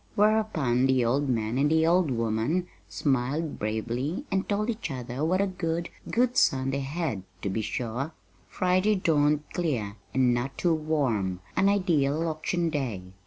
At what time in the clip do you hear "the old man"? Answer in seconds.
0.87-1.59